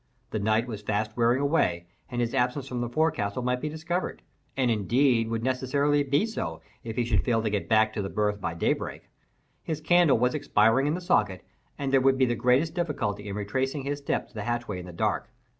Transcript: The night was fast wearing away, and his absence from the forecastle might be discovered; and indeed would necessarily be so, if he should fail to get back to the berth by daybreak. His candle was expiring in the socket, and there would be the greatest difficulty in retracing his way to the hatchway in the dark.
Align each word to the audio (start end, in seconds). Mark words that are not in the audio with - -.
The 0.31 0.39
night 0.39 0.65
was 0.67 0.81
fast 0.81 1.15
wearing 1.15 1.39
away, 1.39 1.85
and 2.09 2.21
his 2.21 2.33
absence 2.33 2.67
from 2.67 2.81
the 2.81 2.89
forecastle 2.89 3.43
might 3.43 3.61
be 3.61 3.69
discovered; 3.69 4.23
and 4.57 4.71
indeed 4.71 5.27
would 5.27 5.43
necessarily 5.43 6.01
be 6.01 6.25
so, 6.25 6.59
if 6.83 6.95
he 6.95 7.05
should 7.05 7.23
fail 7.23 7.43
to 7.43 7.51
get 7.51 7.69
back 7.69 7.93
to 7.93 8.01
the 8.01 8.09
berth 8.09 8.41
by 8.41 8.55
daybreak. 8.55 9.11
His 9.61 9.79
candle 9.79 10.17
was 10.17 10.33
expiring 10.33 10.87
in 10.87 10.95
the 10.95 11.01
socket, 11.01 11.45
and 11.77 11.93
there 11.93 12.01
would 12.01 12.17
be 12.17 12.25
the 12.25 12.33
greatest 12.33 12.73
difficulty 12.73 13.29
in 13.29 13.35
retracing 13.35 13.83
his 13.83 14.01
way 14.07 14.17
to 14.27 14.33
the 14.33 14.41
hatchway 14.45 14.79
in 14.79 14.87
the 14.87 14.91
dark. 14.91 15.29